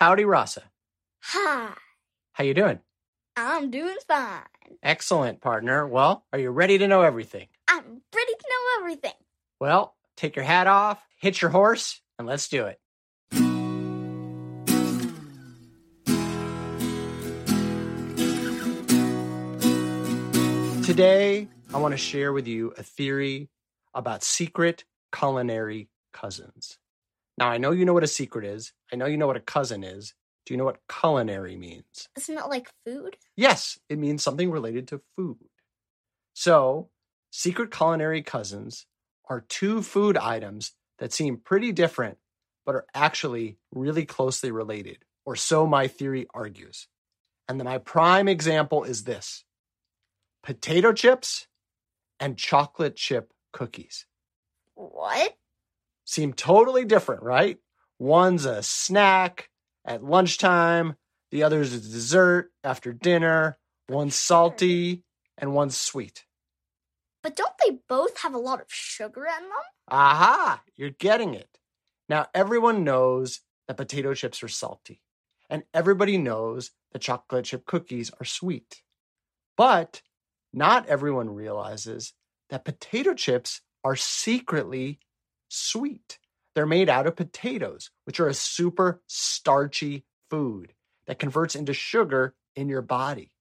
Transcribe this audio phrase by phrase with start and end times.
[0.00, 0.62] Howdy, Rasa.
[1.24, 1.74] Hi,
[2.32, 2.80] How you doing?
[3.36, 4.40] I'm doing fine.
[4.82, 5.86] Excellent, partner.
[5.86, 7.48] Well, are you ready to know everything?
[7.68, 9.12] I'm ready to know everything.
[9.60, 12.80] Well, take your hat off, hitch your horse, and let's do it.
[20.86, 23.50] Today, I want to share with you a theory
[23.92, 26.79] about secret culinary cousins.
[27.40, 28.74] Now, I know you know what a secret is.
[28.92, 30.12] I know you know what a cousin is.
[30.44, 32.08] Do you know what culinary means?
[32.16, 33.16] Isn't it like food?
[33.34, 35.38] Yes, it means something related to food.
[36.34, 36.90] So,
[37.30, 38.86] secret culinary cousins
[39.28, 42.18] are two food items that seem pretty different,
[42.66, 46.88] but are actually really closely related, or so my theory argues.
[47.48, 49.44] And then my prime example is this
[50.42, 51.46] potato chips
[52.18, 54.04] and chocolate chip cookies.
[54.74, 55.36] What?
[56.10, 57.58] Seem totally different, right?
[58.00, 59.48] One's a snack
[59.84, 60.96] at lunchtime,
[61.30, 63.58] the other's a dessert after dinner,
[63.88, 65.04] one's salty,
[65.38, 66.24] and one's sweet.
[67.22, 69.52] But don't they both have a lot of sugar in them?
[69.86, 71.58] Aha, you're getting it.
[72.08, 75.00] Now, everyone knows that potato chips are salty,
[75.48, 78.82] and everybody knows that chocolate chip cookies are sweet.
[79.56, 80.02] But
[80.52, 82.14] not everyone realizes
[82.48, 84.98] that potato chips are secretly
[85.50, 86.18] sweet.
[86.54, 90.72] They're made out of potatoes, which are a super starchy food
[91.06, 93.32] that converts into sugar in your body.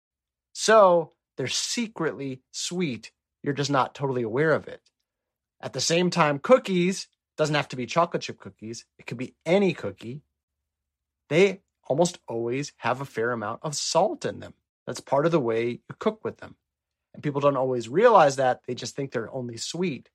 [0.54, 3.12] So they're secretly sweet.
[3.44, 4.82] You're just not totally aware of it.
[5.62, 7.08] At the same time, cookies
[7.38, 10.22] doesn't have to be chocolate chip cookies, it could be any cookie.
[11.30, 14.54] They almost always have a fair amount of salt in them.
[14.86, 16.56] That's part of the way you cook with them.
[17.14, 18.62] And people don't always realize that.
[18.68, 20.10] They just think they're only sweet,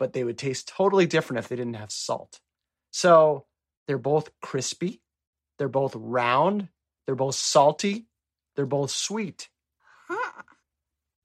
[0.00, 2.40] but they would taste totally different if they didn't have salt.
[2.90, 3.44] So
[3.86, 5.02] they're both crispy,
[5.58, 6.68] they're both round,
[7.06, 8.06] they're both salty,
[8.56, 9.50] they're both sweet.
[10.08, 10.42] Huh.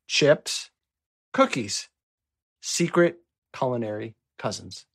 [0.08, 0.70] Chips,
[1.34, 1.88] cookies,
[2.62, 3.20] secret
[3.54, 4.86] culinary cousins.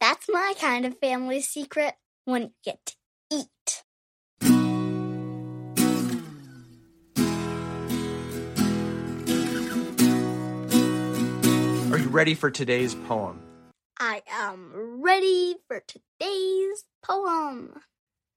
[0.00, 2.94] That's my kind of family secret when you get to
[3.32, 3.79] eat.
[12.12, 13.40] Ready for today's poem?
[13.98, 17.80] I am ready for today's poem.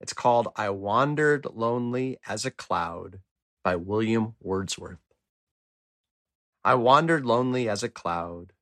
[0.00, 3.20] It's called I Wandered Lonely as a Cloud
[3.64, 5.00] by William Wordsworth.
[6.64, 8.52] I wandered lonely as a cloud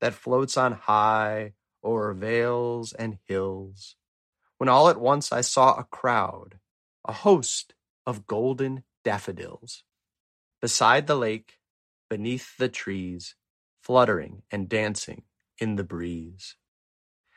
[0.00, 1.52] that floats on high
[1.84, 3.94] o'er vales and hills,
[4.58, 6.58] when all at once I saw a crowd,
[7.04, 9.84] a host of golden daffodils,
[10.60, 11.58] beside the lake,
[12.10, 13.36] beneath the trees,
[13.86, 15.22] fluttering and dancing
[15.60, 16.56] in the breeze.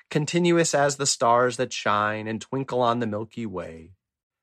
[0.09, 3.91] Continuous as the stars that shine and twinkle on the Milky Way,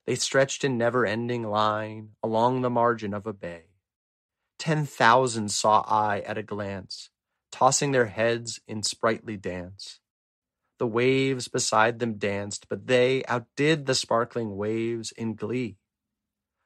[0.06, 3.64] they stretched in never ending line along the margin of a bay.
[4.56, 7.10] Ten thousand saw I at a glance,
[7.50, 9.98] tossing their heads in sprightly dance.
[10.78, 15.78] The waves beside them danced, but they outdid the sparkling waves in glee.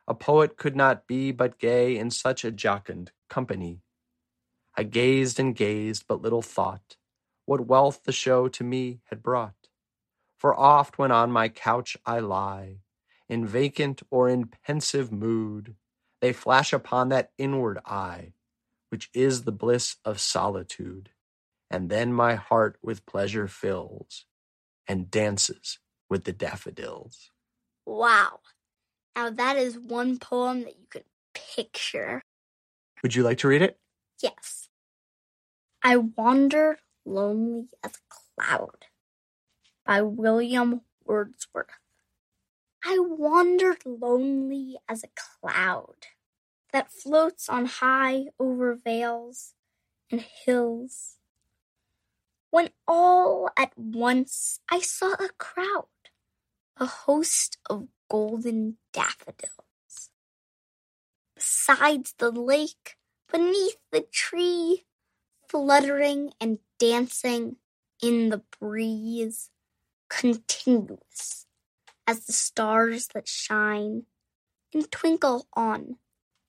[0.07, 3.81] A poet could not be but gay in such a jocund company.
[4.77, 6.97] I gazed and gazed, but little thought
[7.51, 9.67] what wealth the show to me had brought.
[10.39, 12.77] For oft when on my couch I lie,
[13.29, 15.75] in vacant or in pensive mood,
[16.21, 18.35] they flash upon that inward eye,
[18.91, 21.11] which is the bliss of solitude.
[21.69, 24.27] And then my heart with pleasure fills
[24.87, 27.33] and dances with the daffodils.
[27.85, 28.43] Wow.
[29.17, 31.05] Now that is one poem that you could
[31.35, 32.23] picture.
[33.03, 33.80] Would you like to read it?
[34.23, 34.69] Yes.
[35.83, 38.87] I wandered lonely as a cloud
[39.85, 41.67] by William Wordsworth.
[42.85, 46.07] I wandered lonely as a cloud
[46.73, 49.55] that floats on high over vales
[50.11, 51.17] and hills.
[52.51, 55.87] When all at once I saw a crowd,
[56.77, 60.11] a host of golden daffodils.
[61.35, 62.97] Besides the lake,
[63.31, 64.85] beneath the tree,
[65.49, 67.57] fluttering and dancing
[68.03, 69.51] in the breeze,
[70.09, 71.47] continuous
[72.07, 74.05] as the stars that shine
[74.73, 75.97] and twinkle on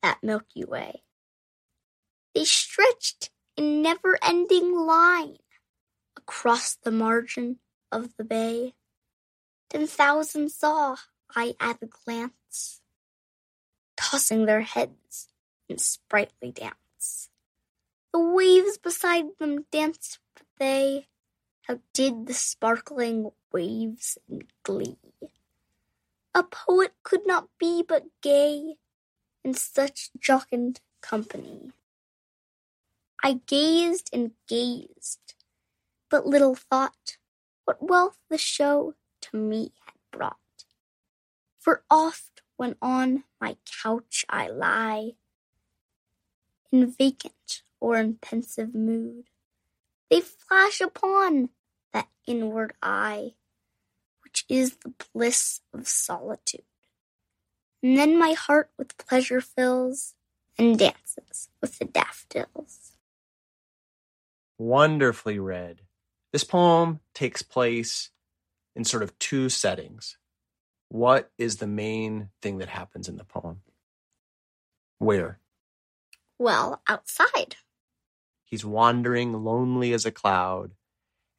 [0.01, 1.03] that Milky Way.
[2.33, 5.37] They stretched in never ending line
[6.17, 7.59] across the margin
[7.91, 8.73] of the bay.
[9.69, 10.95] Ten thousand saw
[11.35, 12.81] I at a glance,
[13.95, 15.30] tossing their heads
[15.77, 17.29] sprightly dance.
[18.13, 21.07] The waves beside them danced, but they
[21.69, 24.97] outdid the sparkling waves in glee.
[26.33, 28.75] A poet could not be but gay
[29.43, 31.71] in such jocund company.
[33.23, 35.35] I gazed and gazed,
[36.09, 37.17] but little thought
[37.65, 40.37] what wealth the show to me had brought.
[41.59, 45.11] For oft when on my couch I lie,
[46.71, 49.25] in vacant or in pensive mood,
[50.09, 51.49] they flash upon
[51.93, 53.33] that inward eye,
[54.23, 56.63] which is the bliss of solitude.
[57.83, 60.13] And then my heart with pleasure fills
[60.57, 62.91] and dances with the daffodils.
[64.57, 65.81] Wonderfully read.
[66.31, 68.11] This poem takes place
[68.75, 70.17] in sort of two settings.
[70.89, 73.61] What is the main thing that happens in the poem?
[74.99, 75.39] Where?
[76.41, 77.57] Well, outside.
[78.45, 80.71] He's wandering lonely as a cloud,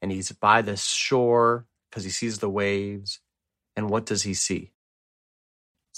[0.01, 3.19] and he's by the shore because he sees the waves.
[3.75, 4.71] And what does he see?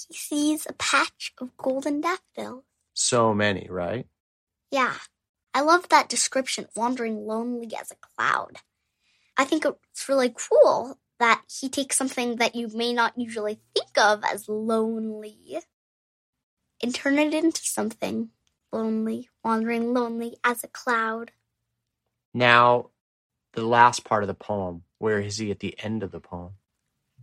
[0.08, 2.64] He sees a patch of golden daffodils.
[2.94, 4.06] So many, right?
[4.70, 4.94] Yeah,
[5.52, 8.60] I love that description, wandering lonely as a cloud.
[9.36, 13.98] I think it's really cool that he takes something that you may not usually think
[13.98, 15.58] of as lonely
[16.82, 18.30] and turn it into something
[18.74, 21.30] lonely, wandering lonely as a cloud.
[22.34, 22.90] Now,
[23.52, 26.54] the last part of the poem, where is he at the end of the poem?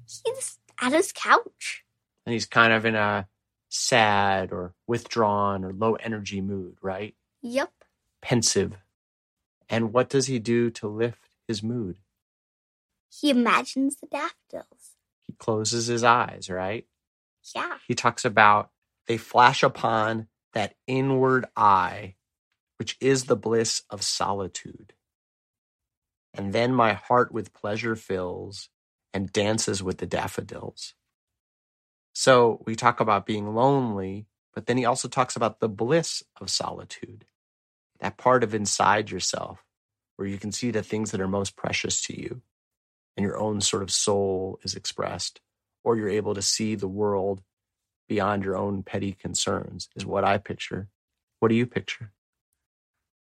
[0.05, 1.83] He's at his couch.
[2.25, 3.27] And he's kind of in a
[3.69, 7.15] sad or withdrawn or low energy mood, right?
[7.41, 7.71] Yep.
[8.21, 8.77] Pensive.
[9.69, 11.97] And what does he do to lift his mood?
[13.09, 14.95] He imagines the daffodils.
[15.23, 16.85] He closes his eyes, right?
[17.53, 17.77] Yeah.
[17.87, 18.69] He talks about
[19.07, 22.15] they flash upon that inward eye,
[22.77, 24.93] which is the bliss of solitude.
[26.33, 28.69] And then my heart with pleasure fills
[29.13, 30.93] and dances with the daffodils.
[32.13, 36.49] So we talk about being lonely, but then he also talks about the bliss of
[36.49, 37.25] solitude,
[37.99, 39.63] that part of inside yourself
[40.15, 42.41] where you can see the things that are most precious to you
[43.17, 45.41] and your own sort of soul is expressed,
[45.83, 47.41] or you're able to see the world
[48.11, 50.89] beyond your own petty concerns, is what I picture.
[51.39, 52.11] What do you picture?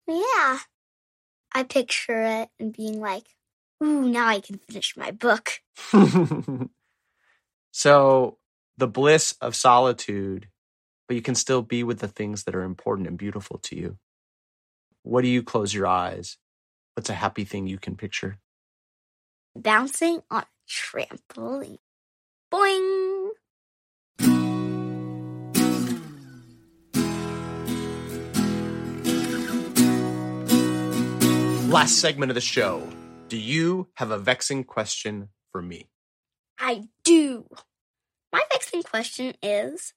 [0.06, 0.58] Yeah.
[1.54, 3.24] I picture it and being like,
[3.82, 5.62] ooh, now I can finish my book.
[7.72, 8.38] so,
[8.78, 10.50] the bliss of solitude,
[11.08, 13.98] but you can still be with the things that are important and beautiful to you.
[15.04, 16.36] What do you close your eyes?
[16.98, 18.38] What's a happy thing you can picture?
[19.56, 21.80] Bouncing on a trampoline.
[22.52, 23.23] Boing!
[31.74, 32.88] Last segment of the show.
[33.30, 35.90] Do you have a vexing question for me?
[36.60, 37.48] I do.
[38.32, 39.96] My vexing question is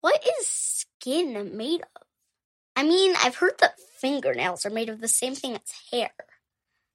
[0.00, 2.02] what is skin made of?
[2.74, 5.60] I mean, I've heard that fingernails are made of the same thing as
[5.92, 6.08] hair.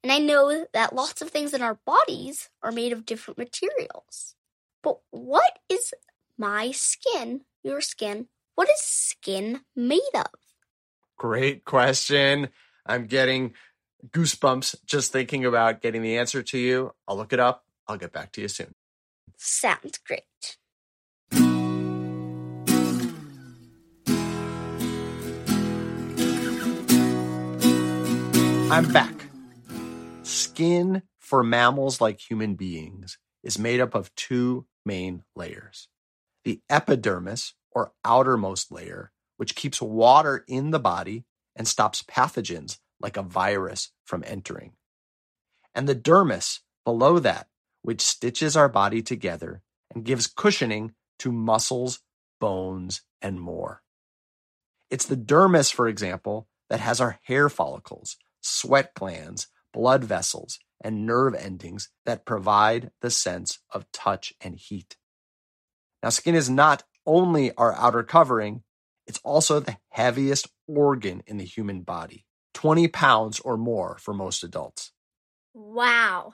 [0.01, 4.33] And I know that lots of things in our bodies are made of different materials.
[4.81, 5.93] But what is
[6.35, 8.25] my skin, your skin,
[8.55, 10.31] what is skin made of?
[11.15, 12.49] Great question.
[12.87, 13.53] I'm getting
[14.11, 16.93] goosebumps just thinking about getting the answer to you.
[17.07, 17.63] I'll look it up.
[17.87, 18.73] I'll get back to you soon.
[19.37, 20.57] Sounds great.
[28.71, 29.13] I'm back.
[30.23, 35.87] Skin for mammals like human beings is made up of two main layers
[36.43, 41.23] the epidermis, or outermost layer, which keeps water in the body
[41.55, 44.71] and stops pathogens like a virus from entering,
[45.75, 47.47] and the dermis below that,
[47.81, 49.61] which stitches our body together
[49.93, 51.99] and gives cushioning to muscles,
[52.39, 53.81] bones, and more.
[54.89, 61.05] It's the dermis, for example, that has our hair follicles, sweat glands, blood vessels, and
[61.05, 64.97] nerve endings that provide the sense of touch and heat.
[66.01, 68.63] Now, skin is not only our outer covering,
[69.07, 74.43] it's also the heaviest organ in the human body 20 pounds or more for most
[74.43, 74.91] adults.
[75.53, 76.33] Wow,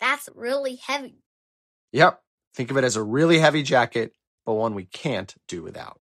[0.00, 1.22] that's really heavy.
[1.92, 2.20] Yep,
[2.54, 6.00] think of it as a really heavy jacket, but one we can't do without.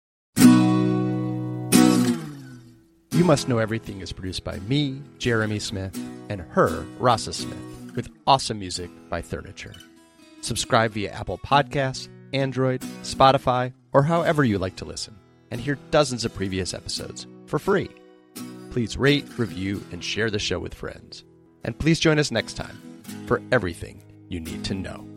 [3.19, 5.99] You Must Know Everything is produced by me, Jeremy Smith,
[6.29, 9.75] and her, Rasa Smith, with awesome music by Furniture.
[10.41, 15.17] Subscribe via Apple Podcasts, Android, Spotify, or however you like to listen,
[15.51, 17.91] and hear dozens of previous episodes for free.
[18.79, 21.25] Please rate, review, and share the show with friends.
[21.65, 25.08] And please join us next time for everything you need to know.